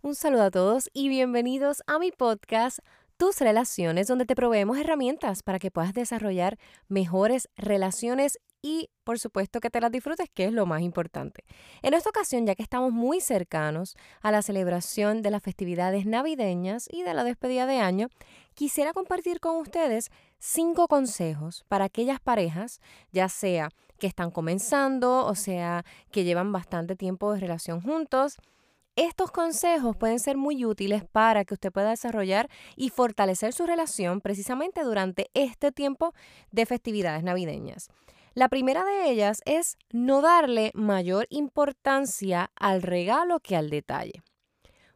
[0.00, 2.78] Un saludo a todos y bienvenidos a mi podcast
[3.16, 9.58] Tus Relaciones, donde te proveemos herramientas para que puedas desarrollar mejores relaciones y por supuesto
[9.58, 11.42] que te las disfrutes, que es lo más importante.
[11.82, 16.86] En esta ocasión, ya que estamos muy cercanos a la celebración de las festividades navideñas
[16.92, 18.06] y de la despedida de año,
[18.54, 22.80] quisiera compartir con ustedes cinco consejos para aquellas parejas,
[23.10, 28.36] ya sea que están comenzando o sea que llevan bastante tiempo de relación juntos,
[28.98, 34.20] estos consejos pueden ser muy útiles para que usted pueda desarrollar y fortalecer su relación
[34.20, 36.14] precisamente durante este tiempo
[36.50, 37.88] de festividades navideñas.
[38.34, 44.22] La primera de ellas es no darle mayor importancia al regalo que al detalle.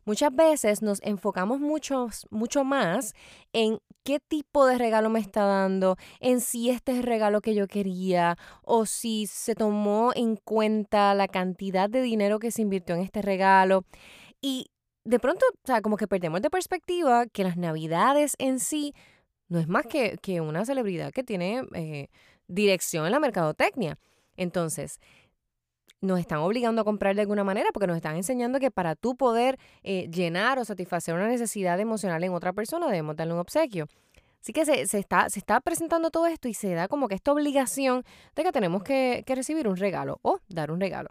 [0.05, 3.15] Muchas veces nos enfocamos mucho, mucho más
[3.53, 7.55] en qué tipo de regalo me está dando, en si este es el regalo que
[7.55, 12.95] yo quería o si se tomó en cuenta la cantidad de dinero que se invirtió
[12.97, 13.85] en este regalo.
[14.41, 14.67] Y
[15.05, 18.95] de pronto, o sea, como que perdemos de perspectiva que las navidades en sí
[19.49, 22.09] no es más que, que una celebridad que tiene eh,
[22.49, 23.99] dirección en la mercadotecnia.
[24.37, 24.99] Entonces,
[26.03, 29.17] nos están obligando a comprar de alguna manera porque nos están enseñando que para tú
[29.17, 33.87] poder eh, llenar o satisfacer una necesidad emocional en otra persona debemos darle un obsequio.
[34.41, 37.33] Así que se, está, se está presentando todo esto y se da como que esta
[37.33, 38.03] obligación
[38.35, 41.11] de que tenemos que, que recibir un regalo o dar un regalo.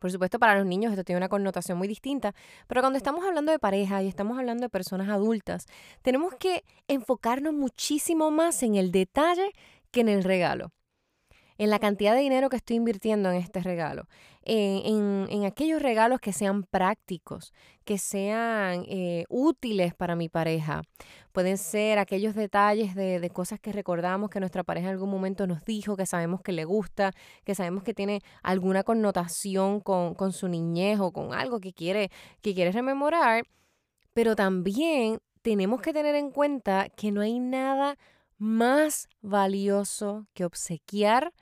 [0.00, 2.34] Por supuesto, para los niños esto tiene una connotación muy distinta,
[2.66, 5.66] pero cuando estamos hablando de pareja y estamos hablando de personas adultas,
[6.02, 9.52] tenemos que enfocarnos muchísimo más en el detalle
[9.92, 10.72] que en el regalo
[11.62, 14.08] en la cantidad de dinero que estoy invirtiendo en este regalo,
[14.42, 17.52] en, aquellos regalos que sean prácticos,
[17.84, 20.82] que sean eh, útiles para mi pareja.
[21.30, 25.64] Pueden ser aquellos detalles de, cosas que recordamos que nuestra pareja en algún momento nos
[25.64, 27.12] dijo, que sabemos que le gusta,
[27.44, 32.10] que sabemos que tiene alguna connotación con, con su niñez o con algo que quiere,
[32.40, 33.44] que quiere rememorar,
[34.12, 37.96] pero también tenemos que tener en cuenta que no hay nada
[38.36, 41.32] más valioso que obsequiar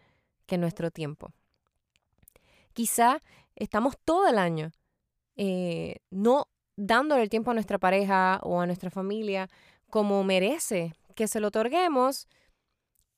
[0.59, 1.33] nuestro tiempo.
[2.73, 3.23] Quizá
[3.57, 4.73] estamos todo el año
[5.37, 9.49] eh, no dándole el tiempo a nuestra pareja o a nuestra familia
[9.89, 12.29] como merece que se lo otorguemos.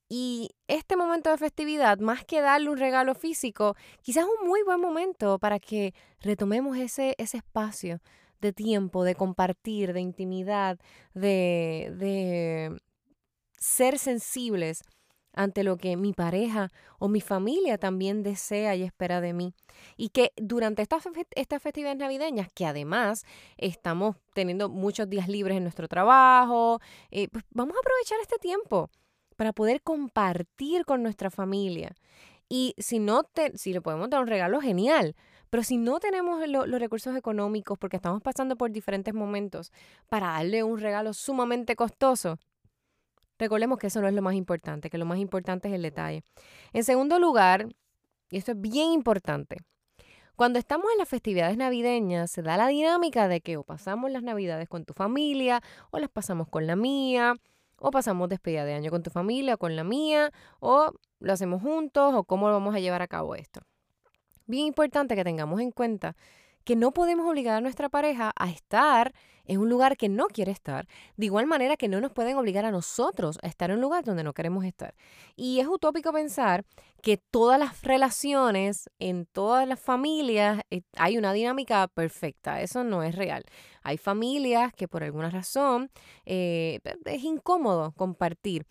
[0.08, 4.62] Y este momento de festividad, más que darle un regalo físico, quizás es un muy
[4.62, 8.00] buen momento para que retomemos ese, ese espacio
[8.40, 10.78] de tiempo, de compartir, de intimidad,
[11.14, 12.80] de, de
[13.58, 14.82] ser sensibles
[15.32, 19.54] ante lo que mi pareja o mi familia también desea y espera de mí.
[19.96, 21.02] Y que durante estas,
[21.60, 23.24] festividades navideñas, que además
[23.56, 28.90] estamos teniendo muchos días libres en nuestro trabajo, eh, pues vamos a aprovechar este tiempo
[29.36, 31.94] para poder compartir con nuestra familia.
[32.48, 35.16] Y si no te, si le podemos dar un regalo, genial.
[35.48, 39.70] Pero si no tenemos los recursos económicos porque estamos pasando por diferentes momentos
[40.08, 42.38] para darle un regalo sumamente costoso,
[43.42, 46.22] Recordemos que eso no es lo más importante, que lo más importante es el detalle.
[46.72, 47.66] En segundo lugar,
[48.30, 49.56] y esto es bien importante,
[50.36, 54.22] cuando estamos en las festividades navideñas se da la dinámica de que o pasamos las
[54.22, 55.60] navidades con tu familia
[55.90, 57.34] o las pasamos con la mía
[57.78, 61.62] o pasamos despedida de año con tu familia o con la mía o lo hacemos
[61.62, 63.60] juntos o cómo vamos a llevar a cabo esto.
[64.46, 66.14] Bien importante que tengamos en cuenta
[66.64, 69.12] que no podemos obligar a nuestra pareja a estar
[69.44, 70.86] en un lugar que no quiere estar,
[71.16, 74.04] de igual manera que no nos pueden obligar a nosotros a estar en un lugar
[74.04, 74.94] donde no queremos estar.
[75.36, 76.64] Y es utópico pensar
[77.02, 82.60] que todas las relaciones, en todas las familias, eh, hay una dinámica perfecta.
[82.60, 83.44] Eso no es real.
[83.82, 85.90] Hay familias que por alguna razón
[86.24, 88.66] eh, es incómodo compartir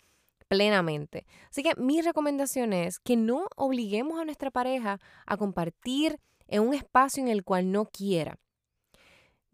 [0.48, 1.26] plenamente.
[1.50, 6.74] Así que mi recomendación es que no obliguemos a nuestra pareja a compartir en un
[6.74, 8.38] espacio en el cual no quiera.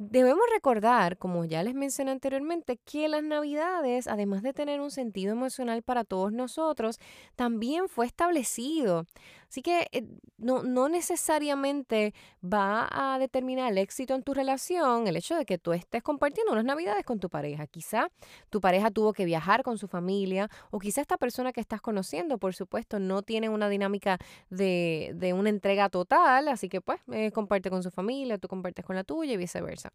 [0.01, 5.33] Debemos recordar, como ya les mencioné anteriormente, que las navidades, además de tener un sentido
[5.33, 7.01] emocional para todos nosotros,
[7.35, 9.07] también fue establecido.
[9.49, 10.05] Así que eh,
[10.37, 12.13] no, no, necesariamente
[12.45, 16.53] va a determinar el éxito en tu relación el hecho de que tú estés compartiendo
[16.53, 17.67] unas navidades con tu pareja.
[17.67, 18.11] Quizá
[18.51, 22.39] tu pareja tuvo que viajar con su familia o quizá esta persona que estás conociendo,
[22.39, 24.19] por supuesto, no tiene una dinámica
[24.51, 28.85] de, de una entrega total, así que pues eh, comparte con su familia, tú compartes
[28.85, 29.93] con la tuya y viceversa.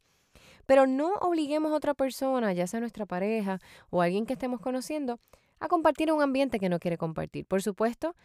[0.66, 5.19] Pero no obliguemos a otra persona, ya sea nuestra pareja o alguien que estemos conociendo,
[5.60, 7.45] a compartir un ambiente que no quiere compartir.
[7.45, 8.16] Por supuesto,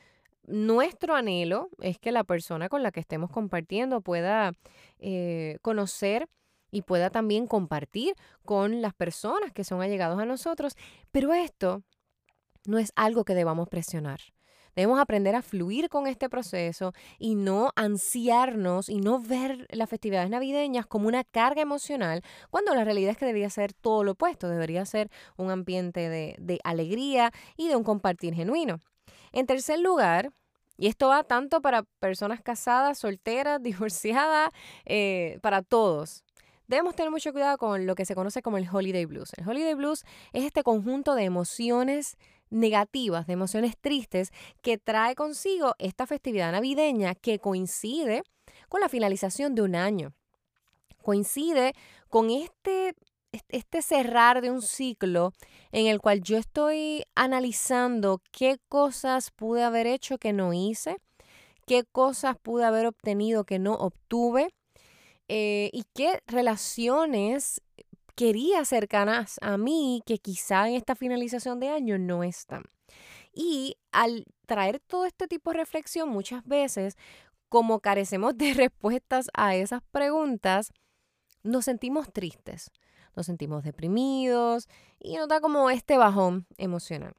[0.48, 4.52] nuestro anhelo es que la persona con la que estemos compartiendo pueda
[4.98, 6.28] eh, conocer
[6.70, 8.14] y pueda también compartir
[8.44, 10.74] con las personas que son allegados a nosotros,
[11.10, 11.82] pero esto
[12.66, 14.20] no es algo que debamos presionar.
[14.76, 20.30] Debemos aprender a fluir con este proceso y no ansiarnos y no ver las festividades
[20.30, 24.48] navideñas como una carga emocional, cuando la realidad es que debería ser todo lo opuesto,
[24.48, 28.78] debería ser un ambiente de, de alegría y de un compartir genuino.
[29.32, 30.32] En tercer lugar,
[30.76, 34.50] y esto va tanto para personas casadas, solteras, divorciadas,
[34.84, 36.24] eh, para todos.
[36.68, 39.32] Debemos tener mucho cuidado con lo que se conoce como el holiday blues.
[39.36, 42.18] El holiday blues es este conjunto de emociones
[42.50, 44.30] negativas, de emociones tristes
[44.62, 48.22] que trae consigo esta festividad navideña que coincide
[48.68, 50.12] con la finalización de un año.
[51.02, 51.72] Coincide
[52.10, 52.94] con este
[53.48, 55.32] este cerrar de un ciclo
[55.72, 60.98] en el cual yo estoy analizando qué cosas pude haber hecho que no hice,
[61.66, 64.48] qué cosas pude haber obtenido que no obtuve
[65.28, 67.60] eh, y qué relaciones
[68.14, 72.64] quería cercanas a mí que quizá en esta finalización de año no están.
[73.32, 76.96] Y al traer todo este tipo de reflexión muchas veces,
[77.48, 80.72] como carecemos de respuestas a esas preguntas,
[81.44, 82.70] nos sentimos tristes
[83.18, 84.68] nos sentimos deprimidos
[85.00, 87.14] y nos da como este bajón emocional.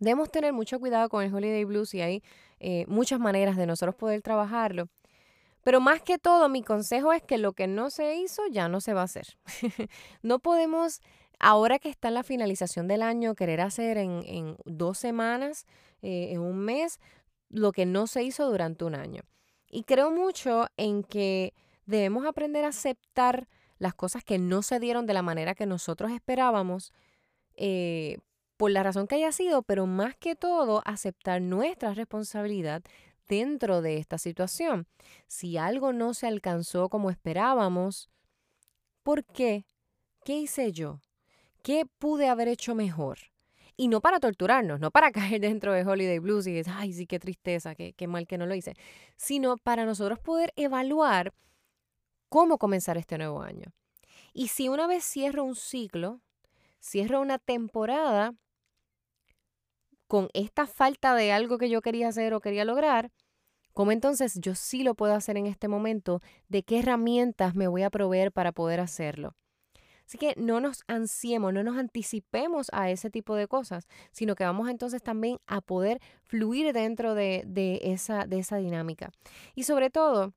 [0.00, 2.22] Debemos tener mucho cuidado con el Holiday Blues y hay
[2.58, 4.88] eh, muchas maneras de nosotros poder trabajarlo.
[5.62, 8.80] Pero más que todo, mi consejo es que lo que no se hizo ya no
[8.80, 9.38] se va a hacer.
[10.22, 11.00] no podemos,
[11.38, 15.64] ahora que está en la finalización del año, querer hacer en, dos semanas,
[16.02, 16.98] eh, en un mes,
[17.48, 19.22] lo que no se hizo durante un año.
[19.70, 21.54] Y creo mucho en que
[21.86, 23.46] debemos aprender a aceptar
[23.78, 26.92] las cosas que no se dieron de la manera que nosotros esperábamos,
[27.56, 28.18] eh,
[28.56, 32.82] por la razón que haya sido, pero más que todo aceptar nuestra responsabilidad
[33.28, 34.86] dentro de esta situación.
[35.26, 38.08] Si algo no se alcanzó como esperábamos,
[39.02, 39.66] ¿por qué?
[40.24, 41.00] ¿Qué hice yo?
[41.62, 43.18] ¿Qué pude haber hecho mejor?
[43.76, 47.06] Y no para torturarnos, no para caer dentro de Holiday Blues y decir, ay, sí,
[47.06, 48.74] qué tristeza, qué, qué mal que no lo hice,
[49.16, 51.32] sino para nosotros poder evaluar
[52.28, 53.72] cómo comenzar este nuevo año.
[54.32, 56.20] Y si una vez cierro un ciclo,
[56.80, 58.34] cierro una temporada
[60.06, 63.10] con esta falta de algo que yo quería hacer o quería lograr,
[63.72, 66.20] ¿cómo entonces yo sí lo puedo hacer en este momento?
[66.48, 69.36] ¿De qué herramientas me voy a proveer para poder hacerlo?
[70.06, 74.44] Así que no nos ansiemos, no nos anticipemos a ese tipo de cosas, sino que
[74.44, 79.10] vamos entonces también a poder fluir dentro de, de, esa, de esa dinámica.
[79.54, 80.34] Y sobre todo,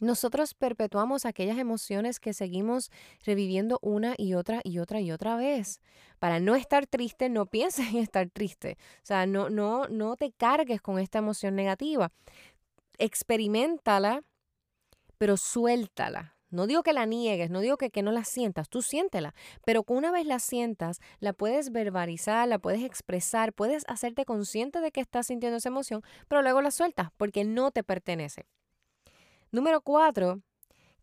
[0.00, 2.90] nosotros perpetuamos aquellas emociones que seguimos
[3.24, 5.80] reviviendo una y otra y otra y otra vez.
[6.18, 8.76] Para no estar triste, no pienses en estar triste.
[9.02, 12.12] O sea, no, no, no te cargues con esta emoción negativa.
[12.98, 14.22] Experimentala,
[15.18, 16.36] pero suéltala.
[16.48, 19.34] No digo que la niegues, no digo que, que no la sientas, tú siéntela,
[19.64, 24.92] pero una vez la sientas, la puedes verbalizar, la puedes expresar, puedes hacerte consciente de
[24.92, 28.46] que estás sintiendo esa emoción, pero luego la sueltas porque no te pertenece.
[29.50, 30.40] Número cuatro,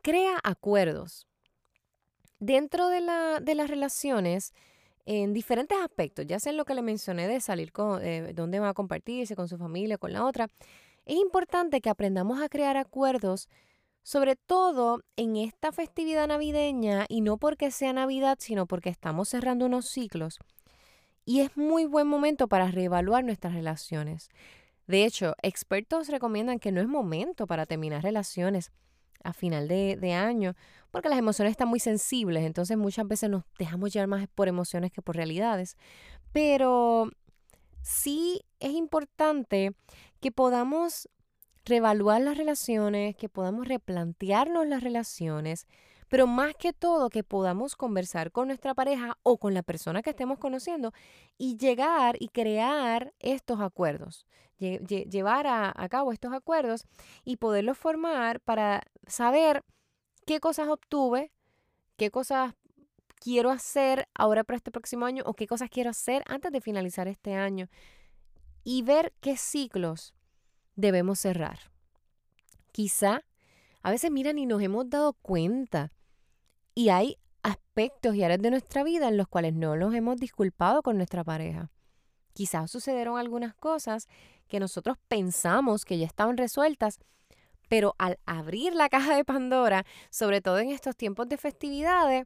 [0.02, 1.28] crea acuerdos.
[2.40, 4.54] Dentro de, la, de las relaciones,
[5.06, 8.60] en diferentes aspectos, ya sea en lo que le mencioné de salir con, eh, dónde
[8.60, 10.48] va a compartirse con su familia, con la otra,
[11.06, 13.50] es importante que aprendamos a crear acuerdos,
[14.04, 19.66] sobre todo en esta festividad navideña, y no porque sea Navidad, sino porque estamos cerrando
[19.66, 20.40] unos ciclos.
[21.26, 24.30] Y es muy buen momento para reevaluar nuestras relaciones.
[24.88, 28.72] De hecho, expertos recomiendan que no es momento para terminar relaciones
[29.24, 30.54] a final de, año,
[30.92, 34.92] porque las emociones están muy sensibles, entonces muchas veces nos dejamos llevar más por emociones
[34.92, 35.78] que por realidades.
[36.34, 37.10] Pero
[37.82, 39.74] sí es importante
[40.20, 41.10] que podamos
[41.66, 45.68] reevaluar las relaciones, que podamos replantearnos las relaciones,
[46.14, 50.12] pero más que todo que podamos conversar con nuestra pareja o con la persona que
[50.12, 50.94] estemos conociendo
[51.40, 54.28] y llegar y crear estos acuerdos,
[54.60, 56.86] llevar a, cabo estos acuerdos
[57.26, 59.64] y poderlos formar para saber
[60.28, 61.32] qué cosas obtuve,
[61.98, 62.54] qué cosas
[63.16, 67.08] quiero hacer ahora para este próximo año o qué cosas quiero hacer antes de finalizar
[67.08, 67.70] este año
[68.64, 70.14] y ver qué ciclos
[70.76, 71.58] debemos cerrar.
[72.72, 73.24] Quizá
[73.82, 75.92] a veces miran y nos hemos dado cuenta
[76.76, 80.82] y hay aspectos y áreas de nuestra vida en los cuales no nos hemos disculpado
[80.82, 81.70] con nuestra pareja.
[82.34, 84.08] Quizás sucedieron algunas cosas
[84.48, 87.00] que nosotros pensamos que ya estaban resueltas,
[87.70, 92.26] pero al abrir la caja de Pandora, sobre todo en estos tiempos de festividades,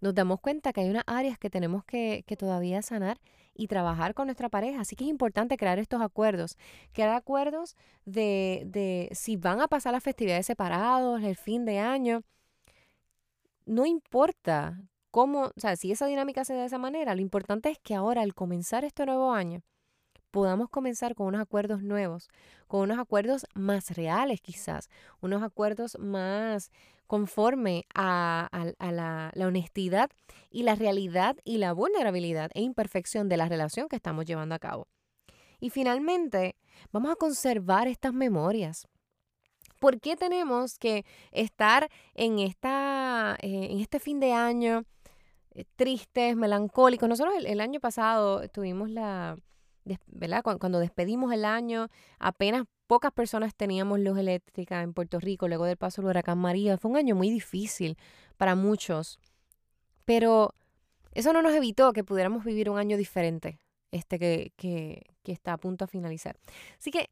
[0.00, 3.20] nos damos cuenta que hay unas áreas que tenemos que, que, todavía sanar
[3.54, 4.80] y trabajar con nuestra pareja.
[4.80, 6.56] Así que es importante crear estos acuerdos.
[6.92, 12.22] Crear acuerdos de, de si van a pasar las festividades separados, el fin de año
[13.70, 17.70] no importa cómo, o sea, si esa dinámica se da de esa manera, lo importante
[17.70, 19.62] es que ahora al comenzar este nuevo año
[20.32, 22.28] podamos comenzar con unos acuerdos nuevos,
[22.66, 24.88] con unos acuerdos más reales quizás,
[25.20, 26.70] unos acuerdos más
[27.06, 28.48] conforme a,
[28.78, 30.10] la, la, honestidad
[30.50, 34.60] y la realidad y la vulnerabilidad e imperfección de la relación que estamos llevando a
[34.60, 34.88] cabo.
[35.60, 36.56] Y finalmente,
[36.92, 38.86] vamos a conservar estas memorias.
[39.80, 44.84] ¿Por qué tenemos que estar en, esta, eh, en este fin de año
[45.52, 47.08] eh, tristes, melancólicos?
[47.08, 49.36] Nosotros el, año pasado tuvimos la,
[50.06, 50.42] ¿verdad?
[50.42, 55.78] Cuando, despedimos el año, apenas pocas personas teníamos luz eléctrica en Puerto Rico luego del
[55.78, 56.76] paso del huracán María.
[56.76, 57.96] Fue un año muy difícil
[58.36, 59.18] para muchos,
[60.04, 60.54] pero
[61.14, 63.58] eso no nos evitó que pudiéramos vivir un año diferente,
[63.92, 64.52] este que,
[65.22, 66.36] que está a punto de finalizar.
[66.78, 67.08] Así que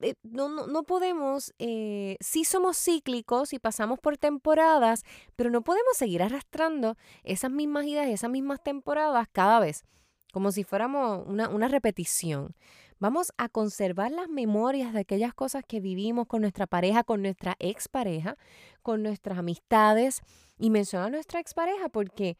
[0.00, 5.02] eh, no, no, podemos, eh, sí somos cíclicos y pasamos por temporadas,
[5.36, 9.84] pero no podemos seguir arrastrando esas mismas ideas, esas mismas temporadas cada vez,
[10.32, 12.54] como si fuéramos una, una repetición.
[12.98, 17.56] Vamos a conservar las memorias de aquellas cosas que vivimos con nuestra pareja, con nuestra
[17.58, 18.36] expareja,
[18.82, 20.20] con nuestras amistades
[20.56, 22.38] y mencionar a nuestra expareja porque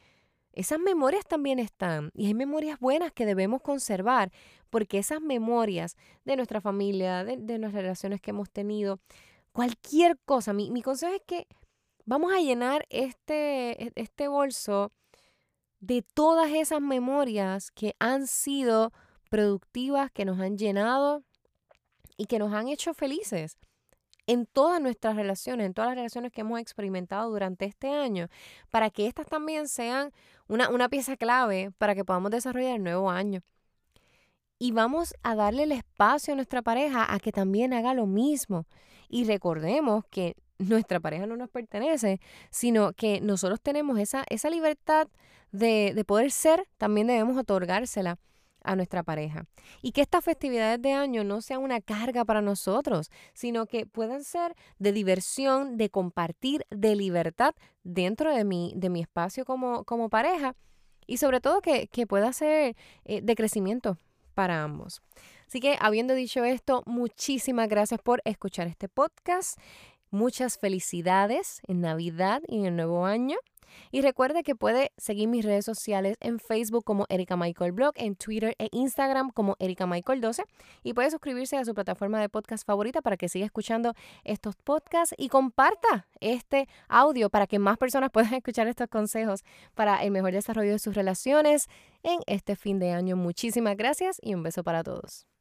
[0.53, 4.31] esas memorias también están y hay memorias buenas que debemos conservar
[4.71, 9.01] porque esas memorias de nuestra familia, de, de nuestras relaciones que hemos tenido,
[9.53, 11.47] cualquier cosa, mi, mi, consejo es que
[12.05, 14.93] vamos a llenar este, e, este bolso
[15.81, 18.93] de todas esas memorias que han sido
[19.31, 21.25] productivas, que nos han llenado
[22.17, 23.59] y que nos han hecho felices
[24.27, 28.29] en todas nuestras relaciones, en todas las relaciones que hemos experimentado durante este año,
[28.71, 30.13] para que estas también sean
[30.49, 33.43] una, una pieza clave para que podamos desarrollar el nuevo año.
[34.59, 38.67] Y vamos a darle el espacio a nuestra pareja a que también haga lo mismo.
[39.09, 45.09] Y recordemos que nuestra pareja no nos pertenece, sino que nosotros tenemos esa, esa libertad
[45.51, 48.19] de, de poder ser, también debemos otorgársela
[48.65, 49.47] a nuestra pareja.
[49.81, 54.25] Y que estas festividades de año no sean una carga para nosotros, sino que puedan
[54.25, 57.55] ser de diversión, de compartir, de libertad
[57.85, 60.55] dentro de mi, de mi espacio como, como pareja
[61.07, 63.99] y sobre todo que, pueda ser eh, de crecimiento
[64.35, 65.03] para ambos.
[65.47, 69.59] Así que habiendo dicho esto, muchísimas gracias por escuchar este podcast.
[70.11, 73.37] Muchas felicidades en Navidad y en el nuevo año.
[73.91, 78.17] Y recuerde que puede seguir mis redes sociales en Facebook como Erika Michael Blog, en
[78.17, 80.45] Twitter e Instagram como Erika Michael 12
[80.83, 85.15] y puede suscribirse a su plataforma de podcast favorita para que siga escuchando estos podcasts
[85.19, 90.33] y comparta este audio para que más personas puedan escuchar estos consejos para el mejor
[90.33, 91.69] desarrollo de sus relaciones
[92.03, 93.17] en este fin de año.
[93.17, 95.32] Muchísimas gracias y un beso para todos.